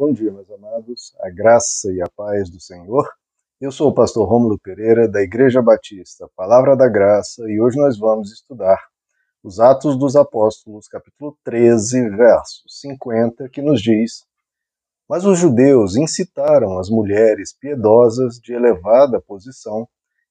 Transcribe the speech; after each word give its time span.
Bom 0.00 0.14
dia, 0.14 0.32
meus 0.32 0.50
amados. 0.50 1.14
A 1.20 1.28
graça 1.28 1.92
e 1.92 2.00
a 2.00 2.08
paz 2.16 2.48
do 2.48 2.58
Senhor. 2.58 3.06
Eu 3.60 3.70
sou 3.70 3.90
o 3.90 3.94
pastor 3.94 4.26
Rômulo 4.26 4.58
Pereira, 4.58 5.06
da 5.06 5.20
Igreja 5.20 5.60
Batista, 5.60 6.26
Palavra 6.34 6.74
da 6.74 6.88
Graça, 6.88 7.42
e 7.50 7.60
hoje 7.60 7.76
nós 7.76 7.98
vamos 7.98 8.32
estudar 8.32 8.78
os 9.44 9.60
Atos 9.60 9.98
dos 9.98 10.16
Apóstolos, 10.16 10.88
capítulo 10.88 11.36
13, 11.44 12.16
verso 12.16 12.62
50, 12.66 13.46
que 13.50 13.60
nos 13.60 13.82
diz: 13.82 14.24
Mas 15.06 15.26
os 15.26 15.38
judeus 15.38 15.96
incitaram 15.96 16.78
as 16.78 16.88
mulheres 16.88 17.52
piedosas 17.52 18.36
de 18.36 18.54
elevada 18.54 19.20
posição 19.20 19.86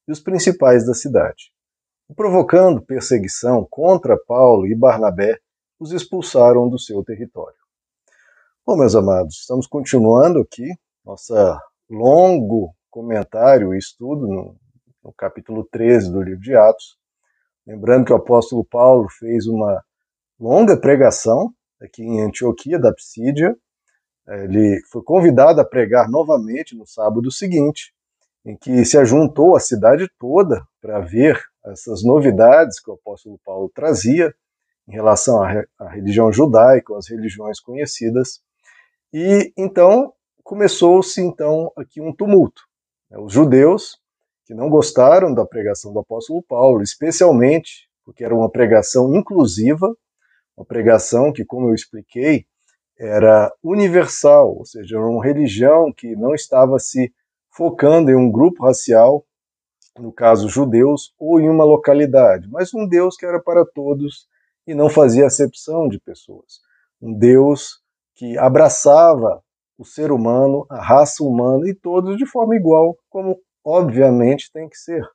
e 0.07 0.11
os 0.11 0.19
principais 0.19 0.83
da 0.83 0.95
cidade. 0.95 1.53
E 2.09 2.15
provocando 2.15 2.81
perseguição 2.81 3.67
contra 3.69 4.17
Paulo 4.17 4.65
e 4.65 4.73
Barnabé, 4.73 5.37
os 5.79 5.91
expulsaram 5.91 6.67
do 6.67 6.79
seu 6.79 7.03
território. 7.03 7.58
Bom, 8.69 8.77
meus 8.77 8.93
amados, 8.93 9.39
estamos 9.39 9.65
continuando 9.65 10.41
aqui 10.41 10.75
nossa 11.03 11.59
longo 11.89 12.71
comentário 12.91 13.73
e 13.73 13.79
estudo 13.79 14.27
no, 14.27 14.55
no, 15.03 15.11
capítulo 15.11 15.67
13 15.71 16.11
do 16.11 16.21
livro 16.21 16.39
de 16.39 16.55
Atos. 16.55 16.95
Lembrando 17.65 18.05
que 18.05 18.13
o 18.13 18.17
apóstolo 18.17 18.63
Paulo 18.63 19.09
fez 19.09 19.47
uma 19.47 19.83
longa 20.39 20.79
pregação 20.79 21.51
aqui 21.81 22.03
em 22.03 22.21
Antioquia 22.21 22.77
da 22.77 22.93
Psídia. 22.93 23.57
Ele 24.27 24.79
foi 24.91 25.01
convidado 25.01 25.59
a 25.59 25.65
pregar 25.65 26.07
novamente 26.07 26.77
no 26.77 26.85
sábado 26.85 27.31
seguinte, 27.31 27.91
em 28.45 28.55
que 28.55 28.85
se 28.85 28.99
ajuntou 28.99 29.55
a 29.55 29.59
cidade 29.59 30.07
toda 30.19 30.63
para 30.79 30.99
ver 30.99 31.41
essas 31.65 32.03
novidades 32.03 32.79
que 32.79 32.91
o 32.91 32.93
apóstolo 32.93 33.39
Paulo 33.43 33.67
trazia 33.73 34.31
em 34.87 34.91
relação 34.91 35.41
à 35.41 35.89
religião 35.89 36.31
judaica, 36.31 36.95
às 36.95 37.09
religiões 37.09 37.59
conhecidas. 37.59 38.47
E 39.13 39.51
então 39.57 40.13
começou-se 40.43 41.21
então 41.21 41.71
aqui 41.75 42.01
um 42.01 42.13
tumulto. 42.13 42.61
Os 43.11 43.33
judeus 43.33 43.97
que 44.45 44.53
não 44.53 44.69
gostaram 44.69 45.33
da 45.33 45.45
pregação 45.45 45.93
do 45.93 45.99
apóstolo 45.99 46.43
Paulo, 46.43 46.81
especialmente 46.81 47.87
porque 48.03 48.23
era 48.23 48.35
uma 48.35 48.49
pregação 48.49 49.15
inclusiva, 49.15 49.95
uma 50.57 50.65
pregação 50.65 51.31
que, 51.31 51.45
como 51.45 51.69
eu 51.69 51.75
expliquei, 51.75 52.45
era 52.97 53.53
universal, 53.63 54.57
ou 54.57 54.65
seja, 54.65 54.97
era 54.97 55.07
uma 55.07 55.23
religião 55.23 55.93
que 55.95 56.15
não 56.15 56.33
estava 56.33 56.79
se 56.79 57.13
focando 57.51 58.09
em 58.09 58.15
um 58.15 58.31
grupo 58.31 58.63
racial, 58.63 59.23
no 59.97 60.11
caso 60.11 60.49
judeus, 60.49 61.13
ou 61.19 61.39
em 61.39 61.47
uma 61.47 61.63
localidade, 61.63 62.47
mas 62.49 62.73
um 62.73 62.87
Deus 62.87 63.15
que 63.15 63.25
era 63.25 63.39
para 63.39 63.63
todos 63.65 64.27
e 64.65 64.73
não 64.73 64.89
fazia 64.89 65.27
acepção 65.27 65.87
de 65.87 65.99
pessoas. 65.99 66.59
Um 67.01 67.13
Deus 67.13 67.81
que 68.19 68.37
abraçava 68.37 69.41
o 69.77 69.85
ser 69.85 70.11
humano, 70.11 70.65
a 70.69 70.81
raça 70.81 71.23
humana 71.23 71.69
e 71.69 71.73
todos 71.73 72.17
de 72.17 72.25
forma 72.25 72.53
igual, 72.53 72.97
como 73.09 73.39
obviamente 73.63 74.51
tem 74.51 74.67
que 74.67 74.77
ser. 74.77 75.07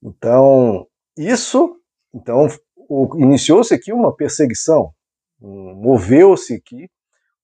Então, 0.00 0.86
isso, 1.18 1.76
então 2.14 2.46
iniciou-se 3.16 3.74
aqui 3.74 3.92
uma 3.92 4.14
perseguição, 4.14 4.92
moveu-se 5.40 6.54
aqui 6.54 6.88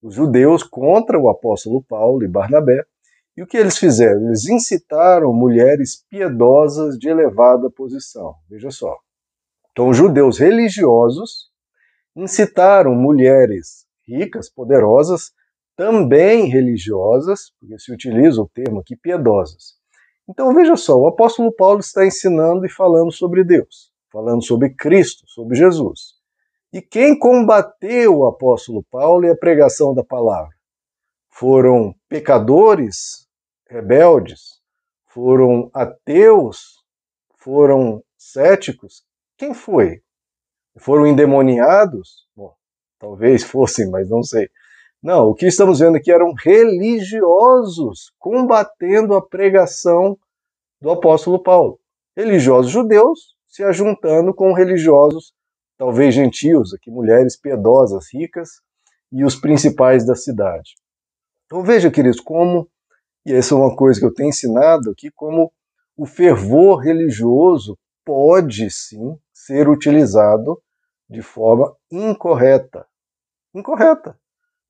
os 0.00 0.14
judeus 0.14 0.62
contra 0.62 1.18
o 1.18 1.28
apóstolo 1.28 1.82
Paulo 1.82 2.22
e 2.22 2.28
Barnabé. 2.28 2.84
E 3.36 3.42
o 3.42 3.46
que 3.46 3.56
eles 3.56 3.76
fizeram? 3.78 4.26
Eles 4.26 4.46
incitaram 4.46 5.32
mulheres 5.32 6.04
piedosas 6.08 6.96
de 6.96 7.08
elevada 7.08 7.68
posição. 7.68 8.36
Veja 8.48 8.70
só. 8.70 8.96
Então, 9.72 9.92
judeus 9.92 10.38
religiosos 10.38 11.50
incitaram 12.14 12.94
mulheres 12.94 13.86
ricas, 14.06 14.50
poderosas, 14.50 15.32
também 15.76 16.46
religiosas, 16.48 17.52
porque 17.58 17.78
se 17.78 17.92
utiliza 17.92 18.40
o 18.40 18.48
termo 18.48 18.80
aqui, 18.80 18.96
piedosas. 18.96 19.74
Então 20.28 20.54
veja 20.54 20.76
só, 20.76 20.96
o 20.96 21.08
apóstolo 21.08 21.52
Paulo 21.52 21.80
está 21.80 22.06
ensinando 22.06 22.64
e 22.64 22.70
falando 22.70 23.10
sobre 23.10 23.42
Deus, 23.42 23.92
falando 24.10 24.42
sobre 24.44 24.70
Cristo, 24.74 25.24
sobre 25.26 25.56
Jesus. 25.56 26.14
E 26.72 26.80
quem 26.80 27.18
combateu 27.18 28.18
o 28.18 28.26
apóstolo 28.26 28.84
Paulo 28.90 29.26
e 29.26 29.30
a 29.30 29.36
pregação 29.36 29.94
da 29.94 30.04
palavra? 30.04 30.54
Foram 31.28 31.94
pecadores, 32.08 33.26
rebeldes, 33.68 34.60
foram 35.08 35.70
ateus, 35.74 36.82
foram 37.38 38.02
céticos. 38.16 39.04
Quem 39.36 39.52
foi? 39.52 40.02
Foram 40.78 41.06
endemoniados? 41.06 42.26
Bom, 42.34 42.54
Talvez 43.02 43.42
fossem, 43.42 43.90
mas 43.90 44.08
não 44.08 44.22
sei. 44.22 44.48
Não, 45.02 45.26
o 45.26 45.34
que 45.34 45.44
estamos 45.46 45.80
vendo 45.80 45.96
aqui 45.96 46.12
eram 46.12 46.32
religiosos 46.38 48.12
combatendo 48.16 49.16
a 49.16 49.20
pregação 49.20 50.16
do 50.80 50.88
apóstolo 50.88 51.42
Paulo. 51.42 51.80
Religiosos 52.16 52.70
judeus 52.70 53.34
se 53.48 53.64
ajuntando 53.64 54.32
com 54.32 54.52
religiosos, 54.52 55.34
talvez 55.76 56.14
gentios, 56.14 56.72
aqui 56.72 56.92
mulheres 56.92 57.36
piedosas, 57.36 58.06
ricas 58.14 58.60
e 59.10 59.24
os 59.24 59.34
principais 59.34 60.06
da 60.06 60.14
cidade. 60.14 60.76
Então 61.46 61.64
veja, 61.64 61.90
queridos, 61.90 62.20
como, 62.20 62.70
e 63.26 63.32
essa 63.32 63.52
é 63.52 63.58
uma 63.58 63.74
coisa 63.74 63.98
que 63.98 64.06
eu 64.06 64.14
tenho 64.14 64.28
ensinado 64.28 64.92
aqui, 64.92 65.10
como 65.10 65.52
o 65.96 66.06
fervor 66.06 66.78
religioso 66.78 67.76
pode 68.04 68.70
sim 68.70 69.18
ser 69.32 69.68
utilizado 69.68 70.62
de 71.10 71.20
forma 71.20 71.76
incorreta 71.90 72.86
incorreta. 73.54 74.16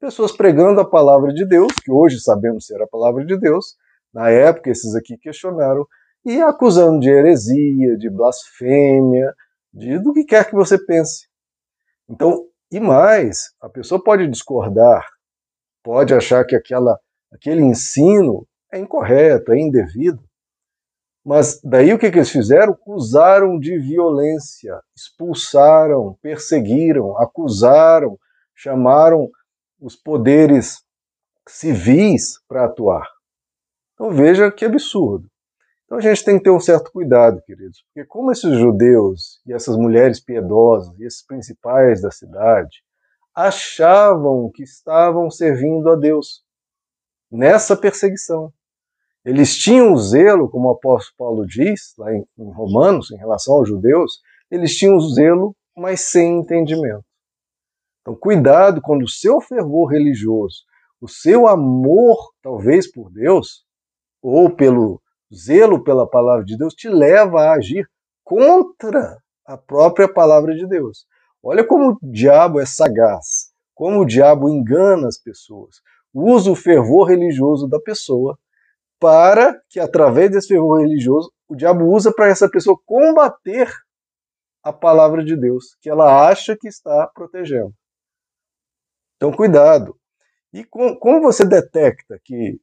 Pessoas 0.01 0.33
pregando 0.33 0.81
a 0.81 0.89
palavra 0.89 1.33
de 1.33 1.47
Deus, 1.47 1.73
que 1.85 1.91
hoje 1.91 2.21
sabemos 2.21 2.67
ser 2.67 2.81
a 2.83 2.87
palavra 2.87 3.25
de 3.25 3.39
Deus, 3.39 3.77
na 4.13 4.31
época 4.31 4.71
esses 4.71 4.95
aqui 4.95 5.17
questionaram, 5.17 5.87
e 6.25 6.41
acusando 6.41 7.01
de 7.01 7.09
heresia, 7.09 7.97
de 7.97 8.11
blasfêmia, 8.11 9.35
de 9.73 9.99
do 9.99 10.13
que 10.13 10.25
quer 10.25 10.49
que 10.49 10.55
você 10.55 10.79
pense. 10.85 11.27
Então, 12.09 12.47
e 12.71 12.81
mais, 12.81 13.51
a 13.61 13.69
pessoa 13.69 14.03
pode 14.03 14.27
discordar, 14.29 15.07
pode 15.83 16.15
achar 16.15 16.45
que 16.45 16.57
aquela, 16.57 16.99
aquele 17.33 17.63
ensino 17.63 18.47
é 18.73 18.79
incorreto, 18.79 19.53
é 19.53 19.59
indevido, 19.59 20.23
mas 21.25 21.61
daí 21.63 21.93
o 21.95 21.99
que, 21.99 22.11
que 22.11 22.19
eles 22.19 22.31
fizeram? 22.31 22.77
Usaram 22.85 23.59
de 23.59 23.79
violência, 23.79 24.81
expulsaram, 24.97 26.19
perseguiram, 26.21 27.17
acusaram, 27.17 28.19
chamaram 28.63 29.29
os 29.81 29.97
poderes 29.97 30.83
civis 31.49 32.39
para 32.47 32.67
atuar. 32.67 33.09
Então 33.95 34.13
veja 34.13 34.53
que 34.53 34.65
absurdo. 34.65 35.29
Então 35.85 35.99
a 35.99 36.01
gente 36.01 36.25
tem 36.25 36.39
que 36.39 36.45
ter 36.45 36.51
um 36.51 36.61
certo 36.61 36.91
cuidado, 36.93 37.43
queridos, 37.43 37.85
porque 37.87 38.07
como 38.07 38.31
esses 38.31 38.57
judeus 38.57 39.43
e 39.47 39.53
essas 39.53 39.77
mulheres 39.77 40.21
piedosas 40.21 40.97
e 40.99 41.05
esses 41.05 41.27
principais 41.27 42.01
da 42.01 42.11
cidade 42.11 42.83
achavam 43.35 44.51
que 44.55 44.63
estavam 44.63 45.31
servindo 45.31 45.91
a 45.91 45.97
Deus 45.97 46.43
nessa 47.31 47.77
perseguição. 47.77 48.53
Eles 49.25 49.57
tinham 49.57 49.97
zelo, 49.97 50.49
como 50.49 50.69
o 50.69 50.73
apóstolo 50.73 51.15
Paulo 51.17 51.47
diz, 51.47 51.95
lá 51.99 52.13
em, 52.15 52.25
em 52.39 52.53
Romanos, 52.53 53.11
em 53.11 53.17
relação 53.17 53.55
aos 53.55 53.69
judeus, 53.69 54.21
eles 54.51 54.77
tinham 54.77 54.99
zelo, 55.01 55.55
mas 55.77 56.03
sem 56.03 56.41
entendimento. 56.41 57.05
Então, 58.03 58.17
cuidado 58.17 58.83
quando 58.83 59.05
o 59.05 59.09
seu 59.09 59.41
fervor 59.41 59.91
religioso, 59.91 60.65
o 61.01 61.09
seu 61.09 61.47
amor, 61.47 62.17
talvez 62.43 62.91
por 62.91 63.11
Deus, 63.11 63.65
ou 64.21 64.55
pelo 64.55 65.01
zelo 65.33 65.83
pela 65.83 66.09
palavra 66.09 66.45
de 66.45 66.57
Deus, 66.57 66.75
te 66.75 66.89
leva 66.89 67.43
a 67.43 67.55
agir 67.55 67.89
contra 68.25 69.17
a 69.47 69.57
própria 69.57 70.13
palavra 70.13 70.55
de 70.55 70.67
Deus. 70.67 71.07
Olha 71.43 71.67
como 71.67 71.93
o 71.93 71.99
diabo 72.03 72.61
é 72.61 72.67
sagaz, 72.67 73.53
como 73.75 74.01
o 74.01 74.07
diabo 74.07 74.49
engana 74.49 75.09
as 75.09 75.19
pessoas. 75.19 75.77
Usa 76.13 76.51
o 76.51 76.57
fervor 76.57 77.09
religioso 77.09 77.69
da 77.69 77.81
pessoa 77.81 78.37
para 79.01 79.61
que, 79.69 79.81
através 79.81 80.31
desse 80.31 80.49
fervor 80.49 80.81
religioso, 80.81 81.33
o 81.49 81.57
diabo 81.57 81.85
usa 81.87 82.13
para 82.13 82.29
essa 82.29 82.49
pessoa 82.49 82.79
combater 82.85 83.69
a 84.63 84.73
palavra 84.73 85.25
de 85.25 85.37
Deus, 85.37 85.77
que 85.81 85.91
ela 85.91 86.29
acha 86.29 86.57
que 86.57 86.69
está 86.69 87.09
protegendo. 87.13 87.75
Então, 89.23 89.31
cuidado. 89.31 89.97
E 90.53 90.65
com, 90.65 90.97
como 90.97 91.23
você 91.23 91.45
detecta 91.45 92.21
que 92.25 92.61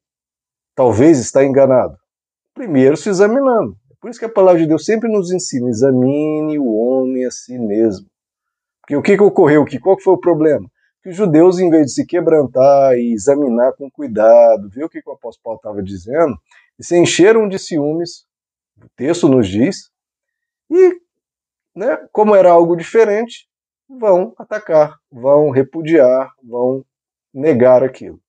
talvez 0.75 1.17
está 1.17 1.41
enganado? 1.41 1.97
Primeiro, 2.53 2.97
se 2.97 3.07
examinando. 3.07 3.77
É 3.89 3.93
por 4.01 4.09
isso 4.09 4.19
que 4.19 4.25
a 4.25 4.29
palavra 4.29 4.59
de 4.59 4.67
Deus 4.67 4.83
sempre 4.83 5.09
nos 5.09 5.31
ensina: 5.31 5.69
examine 5.69 6.59
o 6.59 6.65
homem 6.65 7.23
a 7.23 7.31
si 7.31 7.57
mesmo. 7.57 8.07
Porque 8.81 8.97
o 8.97 9.01
que, 9.01 9.15
que 9.15 9.23
ocorreu 9.23 9.63
aqui? 9.63 9.79
Qual 9.79 9.97
foi 10.01 10.15
o 10.15 10.19
problema? 10.19 10.69
Que 11.01 11.07
os 11.07 11.15
judeus, 11.15 11.59
em 11.59 11.69
vez 11.69 11.85
de 11.85 11.93
se 11.93 12.05
quebrantar 12.05 12.93
e 12.97 13.13
examinar 13.13 13.71
com 13.77 13.89
cuidado, 13.89 14.67
ver 14.67 14.83
o 14.83 14.89
que, 14.89 15.01
que 15.01 15.09
o 15.09 15.13
apóstolo 15.13 15.41
Paulo 15.41 15.59
estava 15.59 15.81
dizendo, 15.81 16.37
se 16.77 16.97
encheram 16.97 17.47
de 17.47 17.57
ciúmes, 17.57 18.25
o 18.83 18.89
texto 18.97 19.29
nos 19.29 19.47
diz, 19.47 19.89
e, 20.69 20.99
né, 21.73 22.05
como 22.11 22.35
era 22.35 22.51
algo 22.51 22.75
diferente, 22.75 23.48
vão 23.89 24.33
atacar, 24.37 24.99
vão 25.11 25.49
repudiar, 25.49 26.31
vão 26.43 26.85
negar 27.33 27.83
aquilo. 27.83 28.21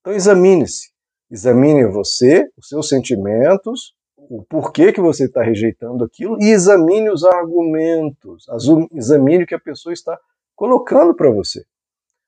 Então 0.00 0.12
examine-se. 0.12 0.90
Examine 1.30 1.86
você, 1.86 2.50
os 2.56 2.68
seus 2.68 2.88
sentimentos, 2.88 3.94
o 4.16 4.42
porquê 4.44 4.92
que 4.92 5.00
você 5.00 5.26
está 5.26 5.42
rejeitando 5.42 6.04
aquilo 6.04 6.36
e 6.40 6.50
examine 6.50 7.08
os 7.10 7.24
argumentos, 7.24 8.46
examine 8.92 9.44
o 9.44 9.46
que 9.46 9.54
a 9.54 9.60
pessoa 9.60 9.92
está 9.92 10.18
colocando 10.56 11.14
para 11.14 11.30
você. 11.30 11.64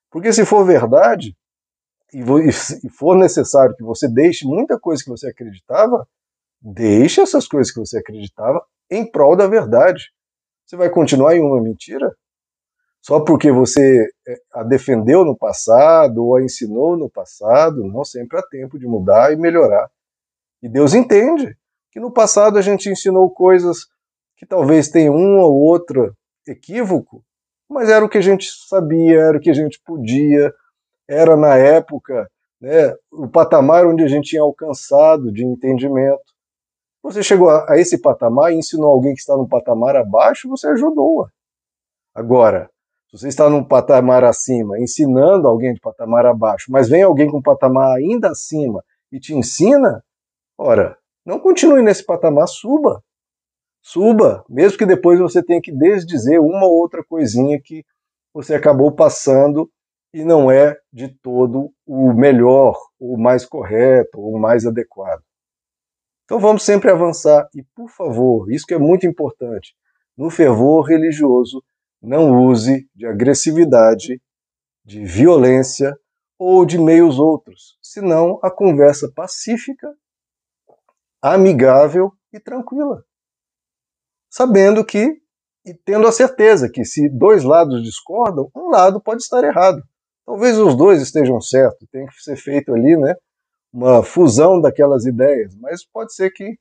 Porque 0.09 0.31
se 0.31 0.45
for 0.45 0.65
verdade, 0.65 1.35
e 2.13 2.89
for 2.89 3.17
necessário 3.17 3.75
que 3.75 3.83
você 3.83 4.07
deixe 4.07 4.45
muita 4.45 4.79
coisa 4.79 5.03
que 5.03 5.09
você 5.09 5.29
acreditava, 5.29 6.07
deixe 6.61 7.19
essas 7.21 7.47
coisas 7.47 7.73
que 7.73 7.79
você 7.79 7.97
acreditava 7.97 8.63
em 8.89 9.09
prol 9.09 9.35
da 9.35 9.47
verdade. 9.47 10.11
Você 10.65 10.77
vai 10.77 10.89
continuar 10.89 11.35
em 11.35 11.41
uma 11.41 11.61
mentira? 11.61 12.15
Só 13.05 13.19
porque 13.19 13.51
você 13.51 14.07
é, 14.25 14.35
a 14.53 14.63
defendeu 14.63 15.25
no 15.25 15.35
passado 15.35 16.23
ou 16.23 16.37
a 16.37 16.41
ensinou 16.41 16.95
no 16.95 17.09
passado, 17.09 17.83
não 17.83 18.05
sempre 18.05 18.39
há 18.39 18.41
tempo 18.41 18.79
de 18.79 18.87
mudar 18.87 19.33
e 19.33 19.35
melhorar. 19.35 19.89
E 20.61 20.69
Deus 20.69 20.93
entende 20.93 21.53
que 21.91 21.99
no 21.99 22.11
passado 22.11 22.57
a 22.57 22.61
gente 22.61 22.89
ensinou 22.89 23.29
coisas 23.29 23.87
que 24.37 24.45
talvez 24.45 24.87
tenham 24.87 25.15
um 25.15 25.37
ou 25.39 25.53
outro 25.53 26.15
equívoco, 26.47 27.21
mas 27.69 27.89
era 27.89 28.05
o 28.05 28.09
que 28.09 28.17
a 28.17 28.21
gente 28.21 28.47
sabia, 28.69 29.19
era 29.19 29.37
o 29.37 29.41
que 29.41 29.49
a 29.49 29.53
gente 29.53 29.81
podia, 29.85 30.53
era 31.07 31.35
na 31.35 31.57
época 31.57 32.29
né, 32.61 32.95
o 33.11 33.27
patamar 33.27 33.85
onde 33.85 34.03
a 34.03 34.07
gente 34.07 34.29
tinha 34.29 34.41
alcançado 34.41 35.29
de 35.29 35.43
entendimento. 35.45 36.23
Você 37.03 37.21
chegou 37.21 37.49
a, 37.49 37.77
esse 37.77 38.01
patamar 38.01 38.53
e 38.53 38.55
ensinou 38.55 38.89
alguém 38.89 39.13
que 39.13 39.19
está 39.19 39.35
num 39.35 39.47
patamar 39.47 39.97
abaixo, 39.97 40.47
você 40.47 40.67
ajudou-a. 40.67 41.29
Agora, 42.15 42.69
se 43.13 43.19
você 43.19 43.27
está 43.27 43.47
num 43.47 43.63
patamar 43.63 44.23
acima, 44.23 44.79
ensinando 44.79 45.47
alguém 45.47 45.71
de 45.71 45.79
patamar 45.79 46.25
abaixo, 46.25 46.71
mas 46.71 46.89
vem 46.89 47.03
alguém 47.03 47.29
com 47.29 47.37
um 47.37 47.43
patamar 47.43 47.95
ainda 47.95 48.31
acima 48.31 48.83
e 49.11 49.19
te 49.19 49.35
ensina, 49.35 50.03
ora, 50.57 50.97
não 51.23 51.39
continue 51.39 51.83
nesse 51.83 52.03
patamar, 52.03 52.47
suba. 52.47 53.03
Suba, 53.83 54.43
mesmo 54.49 54.79
que 54.79 54.85
depois 54.85 55.19
você 55.19 55.43
tenha 55.43 55.61
que 55.61 55.71
desdizer 55.71 56.39
uma 56.39 56.65
ou 56.65 56.73
outra 56.73 57.03
coisinha 57.03 57.61
que 57.61 57.85
você 58.33 58.55
acabou 58.55 58.91
passando 58.91 59.69
e 60.11 60.23
não 60.23 60.49
é 60.49 60.75
de 60.91 61.07
todo 61.07 61.71
o 61.85 62.13
melhor, 62.13 62.75
o 62.99 63.15
mais 63.15 63.45
correto, 63.45 64.19
o 64.19 64.39
mais 64.39 64.65
adequado. 64.65 65.21
Então 66.25 66.39
vamos 66.39 66.63
sempre 66.63 66.89
avançar 66.89 67.47
e, 67.53 67.61
por 67.75 67.89
favor, 67.89 68.51
isso 68.51 68.65
que 68.65 68.73
é 68.73 68.79
muito 68.79 69.05
importante, 69.05 69.75
no 70.17 70.31
fervor 70.31 70.85
religioso, 70.85 71.63
não 72.03 72.45
use 72.45 72.85
de 72.93 73.07
agressividade, 73.07 74.21
de 74.83 75.05
violência 75.05 75.97
ou 76.37 76.65
de 76.65 76.77
meios 76.77 77.17
outros, 77.17 77.77
senão 77.81 78.37
a 78.43 78.51
conversa 78.51 79.09
pacífica, 79.15 79.87
amigável 81.21 82.11
e 82.33 82.39
tranquila. 82.41 83.05
Sabendo 84.29 84.83
que, 84.83 85.21
e 85.65 85.73
tendo 85.73 86.05
a 86.05 86.11
certeza 86.11 86.69
que 86.69 86.83
se 86.83 87.07
dois 87.07 87.45
lados 87.45 87.81
discordam, 87.81 88.51
um 88.53 88.69
lado 88.69 88.99
pode 88.99 89.21
estar 89.21 89.41
errado. 89.41 89.81
Talvez 90.25 90.57
os 90.57 90.75
dois 90.75 91.01
estejam 91.01 91.39
certos, 91.39 91.87
tem 91.89 92.05
que 92.05 92.21
ser 92.21 92.35
feito 92.35 92.73
ali, 92.73 92.97
né, 92.97 93.15
uma 93.71 94.03
fusão 94.03 94.59
daquelas 94.59 95.05
ideias, 95.05 95.55
mas 95.55 95.85
pode 95.85 96.13
ser 96.13 96.31
que 96.31 96.57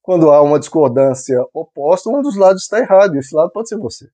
quando 0.00 0.30
há 0.30 0.40
uma 0.42 0.60
discordância 0.60 1.38
oposta, 1.52 2.10
um 2.10 2.22
dos 2.22 2.36
lados 2.36 2.62
está 2.62 2.78
errado, 2.78 3.16
e 3.16 3.18
esse 3.18 3.34
lado 3.34 3.50
pode 3.50 3.68
ser 3.68 3.78
você. 3.78 4.08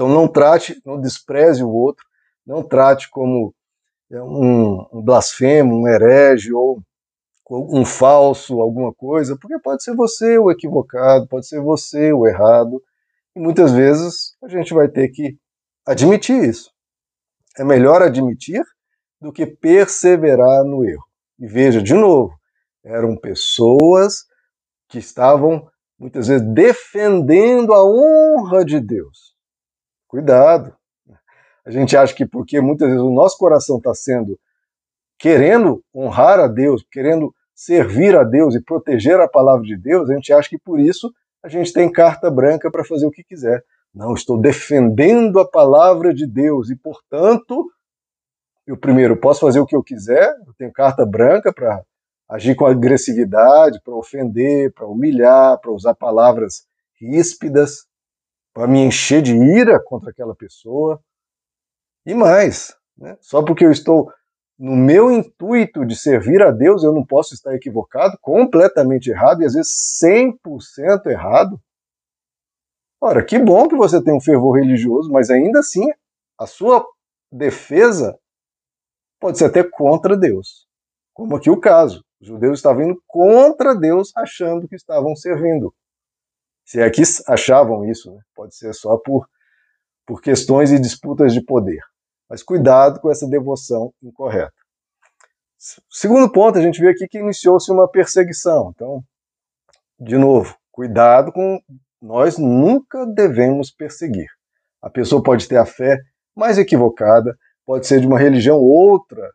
Então 0.00 0.08
não 0.08 0.26
trate, 0.26 0.80
não 0.82 0.98
despreze 0.98 1.62
o 1.62 1.68
outro, 1.68 2.06
não 2.46 2.62
trate 2.62 3.10
como 3.10 3.54
é, 4.10 4.22
um, 4.22 4.88
um 4.94 5.02
blasfemo, 5.02 5.76
um 5.76 5.86
herege 5.86 6.54
ou 6.54 6.82
um 7.50 7.84
falso, 7.84 8.62
alguma 8.62 8.94
coisa, 8.94 9.36
porque 9.36 9.58
pode 9.58 9.84
ser 9.84 9.94
você 9.94 10.38
o 10.38 10.50
equivocado, 10.50 11.28
pode 11.28 11.46
ser 11.46 11.60
você 11.60 12.14
o 12.14 12.26
errado, 12.26 12.82
e 13.36 13.40
muitas 13.40 13.72
vezes 13.72 14.34
a 14.42 14.48
gente 14.48 14.72
vai 14.72 14.88
ter 14.88 15.08
que 15.08 15.36
admitir 15.84 16.48
isso. 16.48 16.70
É 17.58 17.62
melhor 17.62 18.00
admitir 18.00 18.62
do 19.20 19.30
que 19.30 19.44
perseverar 19.44 20.64
no 20.64 20.82
erro. 20.82 21.04
E 21.38 21.46
veja, 21.46 21.82
de 21.82 21.92
novo, 21.92 22.32
eram 22.82 23.18
pessoas 23.18 24.24
que 24.88 24.96
estavam 24.96 25.68
muitas 25.98 26.28
vezes 26.28 26.46
defendendo 26.54 27.74
a 27.74 27.84
honra 27.84 28.64
de 28.64 28.80
Deus. 28.80 29.38
Cuidado. 30.10 30.74
A 31.64 31.70
gente 31.70 31.96
acha 31.96 32.12
que 32.12 32.26
porque 32.26 32.60
muitas 32.60 32.88
vezes 32.88 33.00
o 33.00 33.12
nosso 33.12 33.38
coração 33.38 33.76
está 33.78 33.94
sendo 33.94 34.36
querendo 35.16 35.84
honrar 35.94 36.40
a 36.40 36.48
Deus, 36.48 36.84
querendo 36.90 37.32
servir 37.54 38.16
a 38.16 38.24
Deus 38.24 38.56
e 38.56 38.60
proteger 38.60 39.20
a 39.20 39.28
palavra 39.28 39.62
de 39.62 39.76
Deus, 39.76 40.10
a 40.10 40.14
gente 40.14 40.32
acha 40.32 40.48
que 40.48 40.58
por 40.58 40.80
isso 40.80 41.12
a 41.44 41.48
gente 41.48 41.72
tem 41.72 41.92
carta 41.92 42.28
branca 42.28 42.68
para 42.72 42.84
fazer 42.84 43.06
o 43.06 43.10
que 43.10 43.22
quiser. 43.22 43.62
Não, 43.94 44.12
estou 44.12 44.40
defendendo 44.40 45.38
a 45.38 45.48
palavra 45.48 46.12
de 46.12 46.26
Deus 46.26 46.70
e, 46.70 46.76
portanto, 46.76 47.70
eu 48.66 48.76
primeiro 48.76 49.16
posso 49.16 49.40
fazer 49.40 49.60
o 49.60 49.66
que 49.66 49.76
eu 49.76 49.82
quiser, 49.82 50.28
eu 50.44 50.52
tenho 50.58 50.72
carta 50.72 51.06
branca 51.06 51.52
para 51.52 51.84
agir 52.28 52.56
com 52.56 52.66
agressividade, 52.66 53.80
para 53.84 53.94
ofender, 53.94 54.72
para 54.72 54.88
humilhar, 54.88 55.60
para 55.60 55.70
usar 55.70 55.94
palavras 55.94 56.64
ríspidas, 57.00 57.89
para 58.60 58.68
me 58.68 58.80
encher 58.80 59.22
de 59.22 59.34
ira 59.34 59.82
contra 59.82 60.10
aquela 60.10 60.36
pessoa. 60.36 61.02
E 62.04 62.12
mais, 62.12 62.76
né? 62.94 63.16
só 63.18 63.42
porque 63.42 63.64
eu 63.64 63.72
estou 63.72 64.12
no 64.58 64.76
meu 64.76 65.10
intuito 65.10 65.82
de 65.82 65.96
servir 65.96 66.42
a 66.42 66.50
Deus, 66.50 66.84
eu 66.84 66.92
não 66.92 67.02
posso 67.02 67.32
estar 67.32 67.54
equivocado, 67.54 68.18
completamente 68.20 69.08
errado 69.08 69.40
e 69.40 69.46
às 69.46 69.54
vezes 69.54 69.72
100% 70.04 71.06
errado. 71.06 71.58
Ora, 73.00 73.24
que 73.24 73.38
bom 73.38 73.66
que 73.66 73.76
você 73.76 74.04
tem 74.04 74.14
um 74.14 74.20
fervor 74.20 74.54
religioso, 74.58 75.10
mas 75.10 75.30
ainda 75.30 75.60
assim 75.60 75.90
a 76.38 76.46
sua 76.46 76.84
defesa 77.32 78.18
pode 79.18 79.38
ser 79.38 79.46
até 79.46 79.64
contra 79.64 80.18
Deus. 80.18 80.66
Como 81.14 81.34
aqui 81.34 81.48
o 81.48 81.58
caso. 81.58 82.04
Os 82.20 82.28
judeus 82.28 82.58
estavam 82.58 82.82
indo 82.82 83.02
contra 83.06 83.74
Deus, 83.74 84.12
achando 84.14 84.68
que 84.68 84.76
estavam 84.76 85.16
servindo. 85.16 85.74
Se 86.70 86.80
é 86.80 86.88
que 86.88 87.02
achavam 87.26 87.84
isso, 87.84 88.14
né? 88.14 88.20
pode 88.32 88.54
ser 88.54 88.72
só 88.72 88.96
por, 88.96 89.28
por 90.06 90.22
questões 90.22 90.70
e 90.70 90.78
disputas 90.78 91.34
de 91.34 91.44
poder. 91.44 91.80
Mas 92.28 92.44
cuidado 92.44 93.00
com 93.00 93.10
essa 93.10 93.26
devoção 93.26 93.92
incorreta. 94.00 94.54
Segundo 95.90 96.30
ponto, 96.30 96.56
a 96.56 96.62
gente 96.62 96.80
vê 96.80 96.90
aqui 96.90 97.08
que 97.08 97.18
iniciou-se 97.18 97.72
uma 97.72 97.90
perseguição. 97.90 98.70
Então, 98.72 99.02
de 99.98 100.16
novo, 100.16 100.56
cuidado 100.70 101.32
com 101.32 101.60
nós 102.00 102.38
nunca 102.38 103.04
devemos 103.04 103.72
perseguir. 103.72 104.28
A 104.80 104.88
pessoa 104.88 105.20
pode 105.20 105.48
ter 105.48 105.56
a 105.56 105.66
fé 105.66 105.98
mais 106.36 106.56
equivocada, 106.56 107.36
pode 107.66 107.84
ser 107.84 108.00
de 108.00 108.06
uma 108.06 108.16
religião 108.16 108.58
outra 108.60 109.28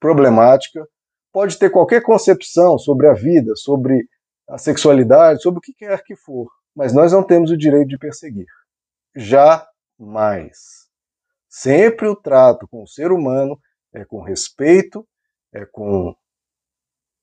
problemática, 0.00 0.82
pode 1.30 1.58
ter 1.58 1.68
qualquer 1.68 2.02
concepção 2.02 2.78
sobre 2.78 3.06
a 3.06 3.12
vida, 3.12 3.54
sobre 3.54 4.08
a 4.50 4.58
sexualidade, 4.58 5.42
sobre 5.42 5.58
o 5.58 5.62
que 5.62 5.72
quer 5.72 6.02
que 6.02 6.16
for, 6.16 6.50
mas 6.74 6.92
nós 6.92 7.12
não 7.12 7.22
temos 7.22 7.50
o 7.50 7.56
direito 7.56 7.88
de 7.88 7.98
perseguir. 7.98 8.46
Jamais. 9.14 10.88
Sempre 11.48 12.08
o 12.08 12.16
trato 12.16 12.68
com 12.68 12.82
o 12.82 12.86
ser 12.86 13.12
humano 13.12 13.58
é 13.92 14.04
com 14.04 14.22
respeito, 14.22 15.06
é 15.52 15.64
com 15.66 16.14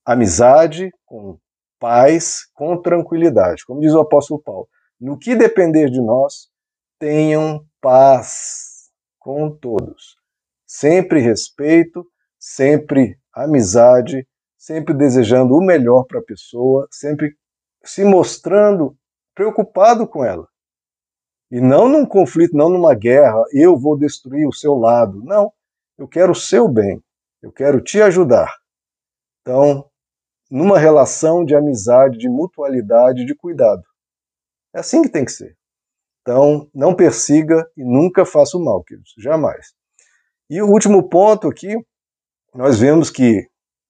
amizade, 0.06 0.90
com 1.06 1.40
paz 1.80 2.46
com 2.54 2.82
tranquilidade. 2.82 3.66
Como 3.66 3.82
diz 3.82 3.94
o 3.94 4.02
apóstolo 4.02 4.42
Paulo, 4.42 4.68
no 5.00 5.18
que 5.18 5.36
depender 5.36 5.90
de 5.90 6.02
nós, 6.02 6.50
tenham 7.00 7.66
paz 7.80 8.90
com 9.20 9.56
todos. 9.56 10.16
Sempre 10.66 11.20
respeito, 11.20 12.06
sempre 12.40 13.18
amizade, 13.34 14.28
sempre 14.58 14.94
desejando 14.94 15.56
o 15.56 15.64
melhor 15.64 16.04
para 16.06 16.20
a 16.20 16.24
pessoa, 16.24 16.88
sempre 16.92 17.38
se 17.84 18.04
mostrando 18.04 18.98
preocupado 19.36 20.08
com 20.08 20.26
ela. 20.26 20.48
E 21.50 21.62
não 21.62 21.88
num 21.88 22.06
conflito, 22.06 22.58
não 22.58 22.70
numa 22.70 22.94
guerra, 22.94 23.42
eu 23.54 23.78
vou 23.78 23.98
destruir 23.98 24.48
o 24.48 24.54
seu 24.54 24.76
lado. 24.76 25.24
Não, 25.24 25.54
eu 25.98 26.08
quero 26.08 26.32
o 26.32 26.36
seu 26.36 26.68
bem, 26.68 27.02
eu 27.42 27.52
quero 27.52 27.80
te 27.80 28.02
ajudar. 28.02 28.54
Então, 29.42 29.90
numa 30.50 30.78
relação 30.78 31.46
de 31.46 31.56
amizade, 31.56 32.18
de 32.18 32.28
mutualidade, 32.28 33.26
de 33.26 33.36
cuidado. 33.36 33.84
É 34.74 34.80
assim 34.80 35.02
que 35.02 35.10
tem 35.10 35.24
que 35.24 35.32
ser. 35.32 35.56
Então, 36.22 36.70
não 36.74 36.94
persiga 36.94 37.66
e 37.78 37.84
nunca 37.84 38.26
faça 38.26 38.58
o 38.58 38.64
mal, 38.64 38.84
queridos, 38.84 39.14
jamais. 39.18 39.74
E 40.50 40.62
o 40.62 40.68
último 40.68 41.08
ponto 41.08 41.48
aqui, 41.48 41.76
nós 42.54 42.80
vemos 42.80 43.10
que 43.10 43.48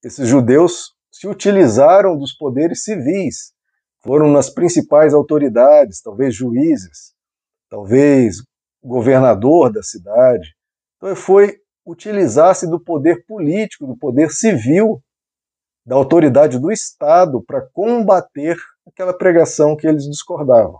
esses 0.07 0.27
judeus 0.27 0.95
se 1.11 1.27
utilizaram 1.27 2.17
dos 2.17 2.33
poderes 2.33 2.83
civis, 2.83 3.53
foram 4.01 4.31
nas 4.31 4.49
principais 4.49 5.13
autoridades, 5.13 6.01
talvez 6.01 6.33
juízes, 6.33 7.13
talvez 7.69 8.37
governador 8.81 9.71
da 9.71 9.83
cidade. 9.83 10.55
Então 10.95 11.15
foi 11.15 11.57
utilizasse 11.85 12.69
do 12.69 12.79
poder 12.79 13.25
político, 13.25 13.85
do 13.85 13.97
poder 13.97 14.31
civil, 14.31 15.01
da 15.85 15.95
autoridade 15.95 16.57
do 16.59 16.71
Estado 16.71 17.43
para 17.43 17.67
combater 17.73 18.57
aquela 18.87 19.17
pregação 19.17 19.75
que 19.75 19.87
eles 19.87 20.03
discordavam. 20.03 20.79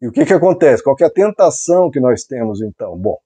E 0.00 0.06
o 0.06 0.12
que, 0.12 0.24
que 0.24 0.34
acontece? 0.34 0.82
Qual 0.82 0.94
que 0.94 1.04
é 1.04 1.06
a 1.06 1.12
tentação 1.12 1.90
que 1.90 2.00
nós 2.00 2.24
temos 2.24 2.60
então? 2.60 2.96
Bom, 2.96 3.18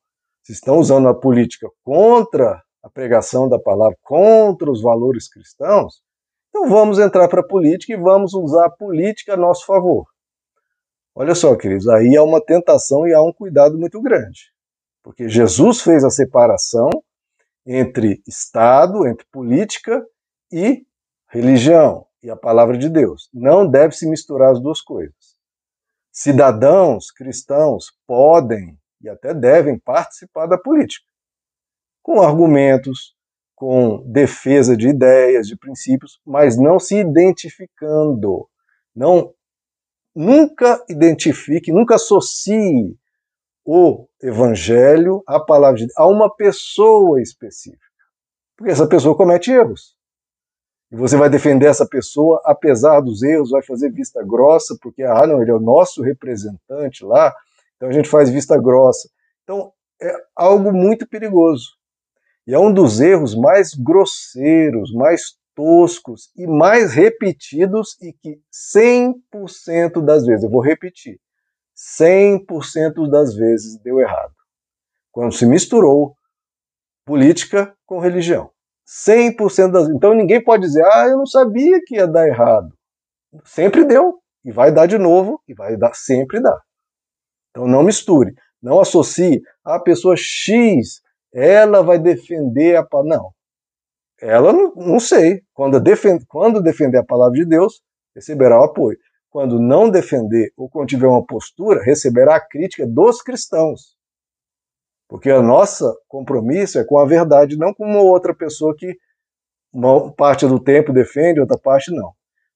se 0.45 0.53
estão 0.53 0.79
usando 0.79 1.09
a 1.09 1.15
política 1.15 1.69
contra 1.83 2.63
a 2.89 2.91
pregação 2.91 3.49
da 3.49 3.59
palavra, 3.59 3.97
contra 4.03 4.71
os 4.71 4.83
valores 4.83 5.29
cristãos, 5.29 6.03
então 6.49 6.69
vamos 6.69 6.99
entrar 6.99 7.29
para 7.29 7.41
a 7.41 7.47
política 7.47 7.93
e 7.93 7.97
vamos 7.97 8.33
usar 8.35 8.67
a 8.67 8.71
política 8.71 9.35
a 9.35 9.37
nosso 9.37 9.67
favor. 9.67 10.07
Olha 11.15 11.35
só, 11.35 11.55
queridos, 11.55 11.87
aí 11.89 12.17
há 12.17 12.23
uma 12.23 12.41
tentação 12.41 13.07
e 13.07 13.13
há 13.13 13.21
um 13.23 13.33
cuidado 13.33 13.79
muito 13.79 14.01
grande. 14.01 14.53
Porque 15.03 15.29
Jesus 15.29 15.83
fez 15.83 16.03
a 16.03 16.11
separação 16.11 16.89
entre 17.67 18.23
Estado, 18.27 19.07
entre 19.07 19.27
política 19.31 20.03
e 20.51 20.87
religião 21.29 22.07
e 22.23 22.31
a 22.31 22.37
palavra 22.37 22.79
de 22.79 22.89
Deus. 22.89 23.29
Não 23.33 23.69
deve 23.69 23.95
se 23.95 24.09
misturar 24.09 24.53
as 24.53 24.61
duas 24.61 24.81
coisas. 24.81 25.37
Cidadãos 26.11 27.11
cristãos 27.11 27.93
podem 28.07 28.79
e 29.01 29.09
até 29.09 29.35
devem 29.35 29.79
participar 29.79 30.47
da 30.47 30.59
política, 30.59 31.08
com 32.03 32.21
argumentos, 32.21 33.15
com 33.55 34.03
defesa 34.07 34.77
de 34.77 34.89
ideias, 34.89 35.47
de 35.47 35.57
princípios, 35.57 36.21
mas 36.25 36.57
não 36.57 36.79
se 36.79 36.97
identificando. 36.97 38.49
Não 38.95 39.35
nunca 40.15 40.85
identifique, 40.89 41.71
nunca 41.73 41.95
associe 41.95 42.99
o 43.65 44.09
evangelho 44.21 45.23
à 45.27 45.39
palavra 45.39 45.77
de 45.77 45.87
Deus, 45.87 45.97
a 45.97 46.09
uma 46.09 46.35
pessoa 46.35 47.23
específica. 47.23 47.87
Porque 48.57 48.73
essa 48.73 48.89
pessoa 48.89 49.17
comete 49.17 49.53
erros. 49.53 49.97
E 50.91 50.97
você 50.97 51.17
vai 51.17 51.29
defender 51.29 51.67
essa 51.67 51.87
pessoa 51.87 52.41
apesar 52.45 53.01
dos 53.01 53.23
erros, 53.23 53.51
vai 53.51 53.63
fazer 53.63 53.93
vista 53.93 54.25
grossa, 54.25 54.77
porque, 54.81 55.03
ah, 55.05 55.27
não, 55.27 55.41
ele 55.41 55.51
é 55.51 55.55
o 55.55 55.61
nosso 55.61 56.03
representante 56.03 57.05
lá, 57.05 57.33
então 57.77 57.89
a 57.89 57.93
gente 57.93 58.09
faz 58.09 58.31
vista 58.31 58.59
grossa. 58.61 59.09
Então, 59.45 59.73
é 60.03 60.13
algo 60.35 60.73
muito 60.73 61.07
perigoso. 61.07 61.78
E 62.49 62.55
é 62.55 62.59
um 62.59 62.73
dos 62.73 62.99
erros 62.99 63.35
mais 63.35 63.75
grosseiros, 63.75 64.91
mais 64.95 65.37
toscos 65.55 66.31
e 66.35 66.47
mais 66.47 66.95
repetidos 66.95 67.95
e 68.01 68.11
que 68.11 68.41
100% 68.75 70.03
das 70.03 70.25
vezes, 70.25 70.45
eu 70.45 70.51
vou 70.51 70.63
repetir, 70.63 71.21
100% 72.01 73.11
das 73.11 73.35
vezes 73.35 73.79
deu 73.83 74.01
errado. 74.01 74.33
Quando 75.13 75.35
se 75.35 75.45
misturou 75.45 76.15
política 77.05 77.77
com 77.85 77.99
religião. 77.99 78.51
100% 79.07 79.71
das 79.71 79.89
Então 79.91 80.15
ninguém 80.15 80.43
pode 80.43 80.63
dizer, 80.63 80.87
ah, 80.87 81.07
eu 81.07 81.19
não 81.19 81.27
sabia 81.27 81.79
que 81.85 81.97
ia 81.97 82.07
dar 82.07 82.27
errado. 82.27 82.73
Sempre 83.45 83.85
deu, 83.85 84.23
e 84.43 84.51
vai 84.51 84.73
dar 84.73 84.87
de 84.87 84.97
novo, 84.97 85.39
e 85.47 85.53
vai 85.53 85.77
dar, 85.77 85.93
sempre 85.93 86.41
dar. 86.41 86.59
Então 87.51 87.69
não 87.69 87.83
misture, 87.83 88.33
não 88.63 88.81
associe 88.81 89.43
a 89.63 89.79
pessoa 89.79 90.17
X, 90.17 91.03
ela 91.33 91.83
vai 91.83 91.99
defender 91.99 92.77
a 92.77 92.85
palavra. 92.85 93.17
Não. 93.17 93.31
Ela 94.21 94.53
não, 94.53 94.75
não 94.75 95.01
sei. 95.01 95.43
Quando, 95.53 95.81
defend, 95.81 96.25
quando 96.27 96.63
defender 96.63 96.99
a 96.99 97.05
palavra 97.05 97.35
de 97.35 97.45
Deus, 97.45 97.81
receberá 98.15 98.61
o 98.61 98.65
apoio. 98.65 98.99
Quando 99.31 99.61
não 99.61 99.91
defender 99.91 100.53
ou 100.57 100.69
quando 100.69 100.89
tiver 100.89 101.07
uma 101.07 101.25
postura, 101.25 101.83
receberá 101.83 102.37
a 102.37 102.41
crítica 102.41 102.87
dos 102.87 103.23
cristãos. 103.23 103.97
Porque 105.09 105.31
a 105.31 105.43
nossa 105.43 105.91
compromisso 106.07 106.79
é 106.79 106.85
com 106.85 106.99
a 106.99 107.07
verdade, 107.07 107.57
não 107.57 107.73
com 107.73 107.85
uma 107.85 108.03
outra 108.03 108.35
pessoa 108.35 108.75
que 108.77 108.97
uma 109.73 110.13
parte 110.13 110.47
do 110.47 110.59
tempo 110.59 110.93
defende, 110.93 111.41
outra 111.41 111.59
parte 111.59 111.95
não. 111.95 112.13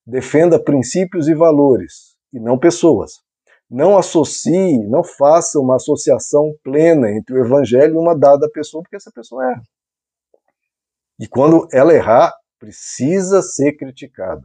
Defenda 0.07 0.63
princípios 0.63 1.29
e 1.29 1.35
valores, 1.35 2.17
e 2.33 2.41
não 2.41 2.59
pessoas. 2.59 3.13
Não 3.73 3.97
associe, 3.97 4.87
não 4.87 5.03
faça 5.03 5.59
uma 5.59 5.77
associação 5.77 6.55
plena 6.63 7.11
entre 7.11 7.35
o 7.35 7.43
evangelho 7.43 7.95
e 7.95 7.99
uma 7.99 8.15
dada 8.15 8.47
pessoa, 8.51 8.83
porque 8.83 8.97
essa 8.97 9.11
pessoa 9.11 9.51
erra. 9.51 9.63
E 11.19 11.27
quando 11.27 11.67
ela 11.73 11.95
errar, 11.95 12.35
precisa 12.59 13.41
ser 13.41 13.73
criticada. 13.73 14.43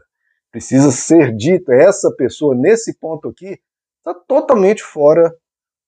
Precisa 0.49 0.91
ser 0.91 1.35
dito, 1.35 1.73
essa 1.73 2.09
pessoa, 2.15 2.55
nesse 2.55 2.97
ponto 2.97 3.27
aqui, 3.27 3.59
está 3.97 4.13
totalmente 4.13 4.81
fora 4.81 5.35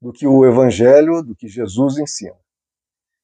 do 0.02 0.12
que 0.12 0.28
o 0.28 0.46
Evangelho, 0.46 1.24
do 1.24 1.34
que 1.34 1.48
Jesus 1.48 1.98
ensina. 1.98 2.36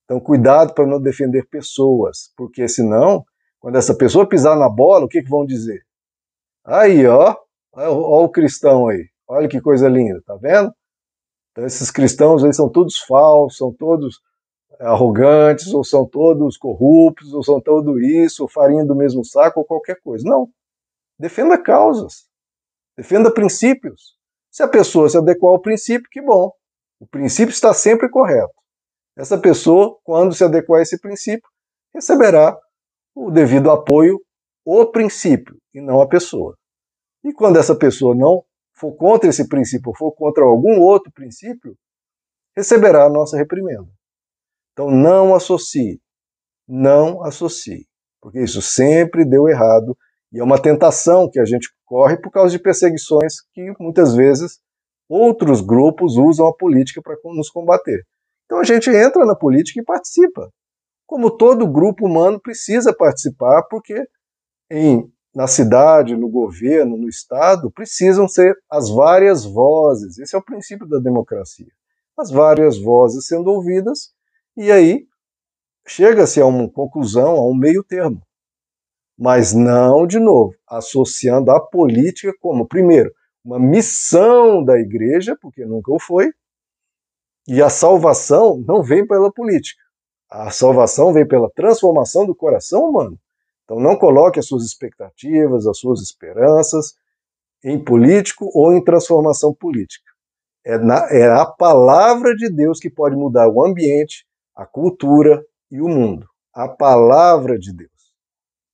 Então, 0.05 0.17
cuidado 0.17 0.74
para 0.74 0.88
não 0.88 1.01
defender 1.01 1.45
pessoas, 1.50 2.31
porque 2.38 2.69
senão, 2.69 3.25
quando 3.60 3.77
essa 3.77 3.93
pessoa 3.93 4.29
pisar 4.29 4.55
na 4.55 4.69
bola, 4.69 5.03
o 5.03 5.10
que, 5.10 5.22
que 5.22 5.29
vão 5.29 5.45
dizer? 5.45 5.86
Aí, 6.63 7.05
ó, 7.05 7.36
ó 7.74 8.24
o 8.24 8.29
cristão 8.29 8.88
aí, 8.88 9.10
olha 9.27 9.48
que 9.48 9.62
coisa 9.62 9.88
linda, 9.88 10.22
tá 10.25 10.36
vendo? 10.36 10.74
Então, 11.51 11.65
esses 11.65 11.89
cristãos 11.89 12.44
aí 12.44 12.53
são 12.53 12.70
todos 12.70 13.00
falsos, 13.00 13.58
são 13.58 13.74
todos 13.74 14.20
arrogantes, 14.79 15.74
ou 15.74 15.84
são 15.84 16.05
todos 16.05 16.58
corruptos, 16.58 17.34
ou 17.34 17.44
são 17.44 17.62
todos 17.62 18.01
isso, 18.01 18.44
ou 18.44 18.50
farinha 18.50 18.86
do 18.86 18.96
mesmo 18.96 19.24
saco, 19.24 19.62
ou 19.62 19.65
qualquer 19.65 20.00
coisa. 20.01 20.27
Não. 20.27 20.50
Defenda 21.17 21.58
causas. 21.58 22.27
Defenda 22.98 23.34
princípios. 23.34 24.15
Se 24.51 24.63
a 24.63 24.67
pessoa 24.67 25.10
se 25.10 25.17
adequar 25.17 25.51
ao 25.51 25.62
princípio, 25.62 26.10
que 26.12 26.22
bom. 26.22 26.51
O 27.00 27.08
princípio 27.08 27.51
está 27.51 27.74
sempre 27.74 28.10
correto. 28.10 28.53
Essa 29.17 29.38
pessoa, 29.38 29.98
quando 30.03 30.36
se 30.36 30.44
adequar 30.44 30.79
a 30.79 30.82
esse 30.82 31.00
princípio, 31.00 31.50
receberá 31.94 32.58
o 33.13 33.32
devido 33.32 33.72
apoio 33.72 34.20
o 34.65 34.86
princípio 34.86 35.58
e 35.74 35.79
não 35.79 36.01
a 36.01 36.08
pessoa. 36.08 36.58
E 37.24 37.32
quando 37.32 37.58
essa 37.58 37.75
pessoa 37.75 38.13
não 38.13 38.44
for 38.75 38.94
contra 38.96 39.29
esse 39.29 39.48
princípio, 39.48 39.89
ou 39.89 39.96
for 39.96 40.12
contra 40.12 40.44
algum 40.44 40.79
outro 40.79 41.12
princípio, 41.12 41.77
receberá 42.55 43.05
a 43.05 43.10
nossa 43.10 43.38
reprimenda. 43.38 43.88
Então 44.74 44.91
não 44.91 45.34
associe, 45.34 46.01
não 46.67 47.24
associe, 47.24 47.88
porque 48.22 48.41
isso 48.41 48.62
sempre 48.62 49.25
deu 49.25 49.48
errado 49.48 49.98
e 50.32 50.39
é 50.39 50.44
uma 50.44 50.62
tentação 50.62 51.29
que 51.29 51.39
a 51.39 51.46
gente 51.46 51.70
corre 51.86 52.17
por 52.17 52.32
causa 52.32 52.51
de 52.51 52.62
perseguições 52.62 53.36
que 53.53 53.74
muitas 53.79 54.15
vezes 54.15 54.60
outros 55.08 55.62
grupos 55.62 56.17
usam 56.17 56.48
a 56.48 56.53
política 56.53 57.01
para 57.01 57.15
nos 57.25 57.50
combater. 57.50 58.05
Então 58.46 58.60
a 58.60 58.63
gente 58.63 58.89
entra 58.89 59.25
na 59.25 59.36
política 59.36 59.79
e 59.79 59.84
participa. 59.84 60.51
Como 61.08 61.38
todo 61.38 61.72
grupo 61.72 62.05
humano 62.05 62.39
precisa 62.41 62.94
participar, 62.94 63.63
porque 63.70 63.96
em, 64.70 65.10
na 65.36 65.48
cidade, 65.48 66.15
no 66.15 66.30
governo, 66.30 66.96
no 66.96 67.10
Estado, 67.10 67.70
precisam 67.70 68.25
ser 68.25 68.58
as 68.72 68.89
várias 68.89 69.44
vozes. 69.44 70.18
Esse 70.18 70.34
é 70.34 70.39
o 70.39 70.44
princípio 70.44 70.88
da 70.88 70.98
democracia. 70.98 71.68
As 72.18 72.32
várias 72.32 72.77
vozes 72.82 73.27
sendo 73.27 73.51
ouvidas, 73.51 74.13
e 74.56 74.72
aí 74.72 75.06
chega-se 75.86 76.39
a 76.39 76.46
uma 76.46 76.70
conclusão, 76.70 77.36
a 77.36 77.46
um 77.46 77.54
meio 77.54 77.84
termo. 77.84 78.22
Mas 79.18 79.54
não, 79.54 80.08
de 80.08 80.20
novo, 80.20 80.56
associando 80.68 81.51
a 81.51 81.60
política 81.60 82.34
como, 82.39 82.65
primeiro, 82.65 83.12
uma 83.44 83.60
missão 83.60 84.63
da 84.63 84.80
igreja, 84.80 85.38
porque 85.42 85.65
nunca 85.65 85.92
o 85.92 86.00
foi, 86.00 86.32
e 87.46 87.62
a 87.62 87.70
salvação 87.70 88.63
não 88.65 88.82
vem 88.82 89.06
pela 89.06 89.32
política. 89.32 89.84
A 90.30 90.50
salvação 90.50 91.12
vem 91.12 91.27
pela 91.27 91.51
transformação 91.51 92.25
do 92.25 92.34
coração 92.34 92.89
humano. 92.89 93.20
Então 93.65 93.79
não 93.79 93.98
coloque 93.98 94.39
as 94.39 94.48
suas 94.48 94.63
expectativas, 94.63 95.67
as 95.67 95.77
suas 95.77 96.01
esperanças 96.01 96.93
em 97.63 97.84
político 97.84 98.50
ou 98.53 98.74
em 98.74 98.84
transformação 98.84 99.53
política. 99.53 100.12
É, 100.63 100.77
na, 100.77 101.07
é 101.10 101.27
a 101.27 101.45
palavra 101.45 102.36
de 102.36 102.50
Deus 102.50 102.79
que 102.79 102.89
pode 102.89 103.15
mudar 103.15 103.50
o 103.50 103.63
ambiente, 103.63 104.25
a 104.55 104.65
cultura 104.65 105.43
e 105.72 105.81
o 105.81 105.88
mundo. 105.88 106.27
A 106.53 106.69
palavra 106.69 107.57
de 107.57 107.75
Deus. 107.75 107.91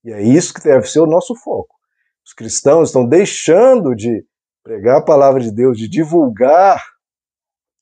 E 0.04 0.12
é 0.12 0.22
isso 0.22 0.54
que 0.54 0.62
deve 0.62 0.88
ser 0.88 1.00
o 1.00 1.08
nosso 1.08 1.36
foco. 1.36 1.76
Os 2.26 2.34
cristãos 2.34 2.90
estão 2.90 3.08
deixando 3.08 3.96
de 3.96 4.26
pregar 4.64 4.98
a 4.98 5.04
palavra 5.04 5.42
de 5.42 5.52
Deus, 5.52 5.78
de 5.78 5.88
divulgar 5.88 6.84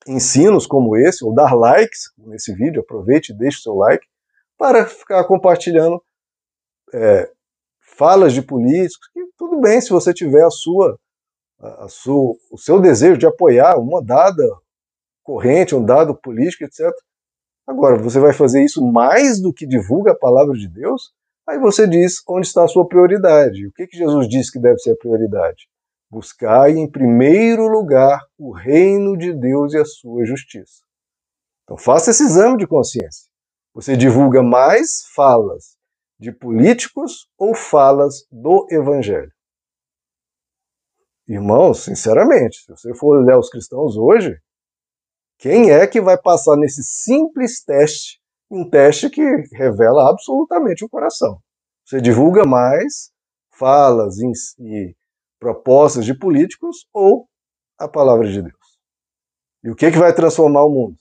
ensinos 0.08 0.66
como 0.66 0.96
esse, 0.96 1.24
ou 1.24 1.34
dar 1.34 1.54
likes 1.54 2.12
nesse 2.18 2.54
vídeo, 2.54 2.82
aproveite 2.82 3.32
e 3.32 3.38
deixe 3.38 3.62
seu 3.62 3.76
like, 3.76 4.06
para 4.58 4.86
ficar 4.86 5.24
compartilhando 5.26 6.02
é, 6.94 7.32
falas 7.98 8.34
de 8.34 8.42
políticos, 8.42 9.10
que 9.14 9.22
tudo 9.38 9.60
bem 9.60 9.82
se 9.82 9.90
você 9.90 10.14
tiver 10.14 10.44
a 10.44 10.50
sua, 10.50 10.98
a 11.60 11.88
sua, 11.90 12.36
o 12.52 12.58
seu 12.58 12.80
desejo 12.80 13.18
de 13.18 13.26
apoiar 13.26 13.78
uma 13.78 14.04
dada 14.04 14.44
corrente, 15.24 15.76
um 15.76 15.84
dado 15.84 16.16
político, 16.16 16.64
etc. 16.64 16.90
Agora, 17.68 17.98
você 17.98 18.20
vai 18.20 18.34
fazer 18.34 18.64
isso 18.64 18.84
mais 18.86 19.42
do 19.42 19.54
que 19.54 19.68
divulga 19.68 20.12
a 20.12 20.18
palavra 20.18 20.54
de 20.54 20.68
Deus? 20.68 21.14
Aí 21.48 21.60
você 21.60 21.88
diz 21.88 22.22
onde 22.28 22.48
está 22.48 22.64
a 22.64 22.68
sua 22.68 22.88
prioridade. 22.88 23.68
O 23.68 23.72
que, 23.74 23.88
que 23.88 23.98
Jesus 23.98 24.28
disse 24.28 24.52
que 24.52 24.60
deve 24.60 24.80
ser 24.80 24.92
a 24.92 24.96
prioridade? 24.96 25.68
Buscai 26.10 26.72
em 26.72 26.90
primeiro 26.90 27.68
lugar 27.68 28.20
o 28.38 28.52
reino 28.52 29.18
de 29.18 29.34
Deus 29.34 29.74
e 29.74 29.78
a 29.78 29.86
sua 29.86 30.26
justiça. 30.26 30.84
Então 31.64 31.78
faça 31.78 32.12
esse 32.12 32.24
exame 32.24 32.58
de 32.58 32.66
consciência. 32.66 33.28
Você 33.74 33.96
divulga 33.96 34.42
mais 34.42 35.04
falas 35.14 35.79
de 36.20 36.32
políticos 36.32 37.30
ou 37.38 37.56
falas 37.56 38.26
do 38.30 38.68
Evangelho? 38.70 39.32
Irmãos, 41.28 41.84
sinceramente, 41.84 42.58
se 42.58 42.68
você 42.68 42.94
for 42.94 43.18
olhar 43.18 43.38
os 43.38 43.50
cristãos 43.50 43.96
hoje, 43.96 44.38
quem 45.38 45.72
é 45.72 45.88
que 45.88 46.02
vai 46.02 46.18
passar 46.22 46.58
nesse 46.58 46.84
simples 46.84 47.64
teste, 47.64 48.20
um 48.52 48.70
teste 48.70 49.10
que 49.10 49.22
revela 49.54 50.10
absolutamente 50.10 50.84
o 50.84 50.90
coração? 50.90 51.40
Você 51.86 52.02
divulga 52.02 52.46
mais 52.46 53.12
falas 53.52 54.18
e 54.20 54.96
propostas 55.40 56.04
de 56.04 56.18
políticos 56.18 56.88
ou 56.94 57.30
a 57.78 57.88
palavra 57.88 58.28
de 58.28 58.42
Deus? 58.42 58.80
E 59.64 59.70
o 59.70 59.76
que, 59.76 59.86
é 59.86 59.92
que 59.92 59.98
vai 59.98 60.14
transformar 60.14 60.66
o 60.66 60.70
mundo? 60.70 60.98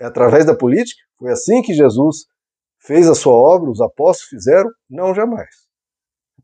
É 0.00 0.06
através 0.06 0.46
da 0.46 0.56
política? 0.56 1.02
Foi 1.18 1.30
assim 1.30 1.62
que 1.62 1.74
Jesus 1.74 2.26
fez 2.84 3.08
a 3.08 3.14
sua 3.14 3.34
obra, 3.34 3.70
os 3.70 3.80
apóstolos 3.80 4.28
fizeram? 4.28 4.70
Não, 4.88 5.14
jamais. 5.14 5.48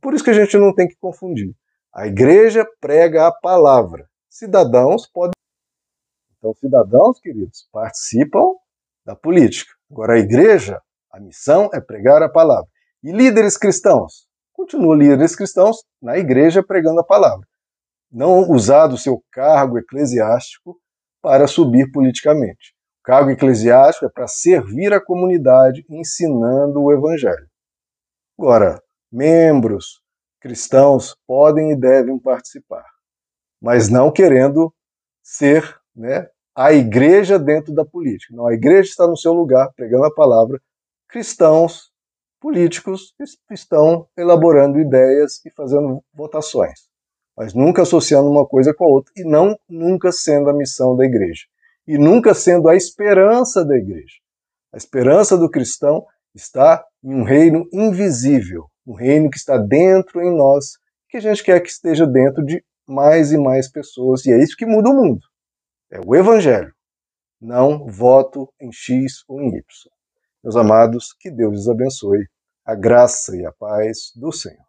Por 0.00 0.14
isso 0.14 0.24
que 0.24 0.30
a 0.30 0.34
gente 0.34 0.56
não 0.56 0.74
tem 0.74 0.88
que 0.88 0.96
confundir. 0.96 1.54
A 1.94 2.06
igreja 2.06 2.66
prega 2.80 3.26
a 3.26 3.32
palavra. 3.32 4.08
Cidadãos 4.28 5.06
podem 5.06 5.32
então, 6.38 6.54
cidadãos, 6.54 7.18
queridos, 7.18 7.68
participam 7.72 8.54
da 9.04 9.16
política. 9.16 9.72
Agora, 9.90 10.14
a 10.14 10.18
igreja, 10.18 10.80
a 11.12 11.18
missão 11.18 11.68
é 11.74 11.80
pregar 11.80 12.22
a 12.22 12.28
palavra. 12.28 12.68
E 13.02 13.10
líderes 13.10 13.56
cristãos? 13.56 14.28
Continuam 14.52 14.94
líderes 14.94 15.34
cristãos 15.34 15.78
na 16.00 16.16
igreja 16.16 16.62
pregando 16.62 17.00
a 17.00 17.04
palavra. 17.04 17.46
Não 18.10 18.48
usar 18.50 18.86
do 18.86 18.96
seu 18.96 19.22
cargo 19.32 19.78
eclesiástico 19.78 20.80
para 21.20 21.48
subir 21.48 21.90
politicamente. 21.90 22.74
Cargo 23.08 23.30
eclesiástico 23.30 24.04
é 24.04 24.10
para 24.10 24.28
servir 24.28 24.92
a 24.92 25.02
comunidade 25.02 25.82
ensinando 25.88 26.82
o 26.82 26.92
evangelho. 26.92 27.48
Agora, 28.38 28.82
membros 29.10 30.02
cristãos 30.38 31.16
podem 31.26 31.72
e 31.72 31.74
devem 31.74 32.18
participar, 32.18 32.84
mas 33.62 33.88
não 33.88 34.12
querendo 34.12 34.70
ser 35.22 35.74
né, 35.96 36.28
a 36.54 36.74
igreja 36.74 37.38
dentro 37.38 37.72
da 37.72 37.82
política. 37.82 38.36
Não, 38.36 38.46
a 38.46 38.52
igreja 38.52 38.90
está 38.90 39.06
no 39.06 39.16
seu 39.16 39.32
lugar, 39.32 39.72
pregando 39.74 40.04
a 40.04 40.14
palavra. 40.14 40.60
Cristãos, 41.08 41.90
políticos 42.38 43.14
estão 43.50 44.06
elaborando 44.18 44.78
ideias 44.78 45.42
e 45.46 45.50
fazendo 45.52 46.04
votações, 46.12 46.90
mas 47.34 47.54
nunca 47.54 47.80
associando 47.80 48.28
uma 48.28 48.46
coisa 48.46 48.74
com 48.74 48.84
a 48.84 48.88
outra 48.88 49.10
e 49.16 49.24
não 49.24 49.58
nunca 49.66 50.12
sendo 50.12 50.50
a 50.50 50.52
missão 50.52 50.94
da 50.94 51.06
igreja 51.06 51.46
e 51.88 51.96
nunca 51.96 52.34
sendo 52.34 52.68
a 52.68 52.76
esperança 52.76 53.64
da 53.64 53.74
igreja. 53.74 54.16
A 54.70 54.76
esperança 54.76 55.38
do 55.38 55.50
cristão 55.50 56.04
está 56.34 56.84
em 57.02 57.14
um 57.14 57.24
reino 57.24 57.66
invisível, 57.72 58.66
um 58.86 58.92
reino 58.92 59.30
que 59.30 59.38
está 59.38 59.56
dentro 59.56 60.20
em 60.20 60.36
nós, 60.36 60.72
que 61.08 61.16
a 61.16 61.20
gente 61.20 61.42
quer 61.42 61.58
que 61.60 61.70
esteja 61.70 62.06
dentro 62.06 62.44
de 62.44 62.62
mais 62.86 63.32
e 63.32 63.38
mais 63.38 63.70
pessoas, 63.70 64.26
e 64.26 64.32
é 64.32 64.38
isso 64.38 64.54
que 64.54 64.66
muda 64.66 64.90
o 64.90 64.94
mundo. 64.94 65.20
É 65.90 65.98
o 66.04 66.14
Evangelho. 66.14 66.74
Não 67.40 67.86
voto 67.86 68.52
em 68.60 68.70
X 68.70 69.24
ou 69.26 69.40
em 69.40 69.48
Y. 69.48 69.62
Meus 70.44 70.56
amados, 70.56 71.14
que 71.18 71.30
Deus 71.30 71.60
os 71.60 71.68
abençoe. 71.68 72.26
A 72.66 72.74
graça 72.74 73.34
e 73.34 73.46
a 73.46 73.52
paz 73.52 74.12
do 74.14 74.30
Senhor. 74.30 74.62